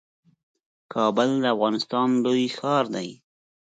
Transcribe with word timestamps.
کابل 0.93 1.29
د 1.43 1.45
افغانستان 1.55 2.09
لوی 2.23 2.45
ښار 2.57 2.85
دئ 2.95 3.09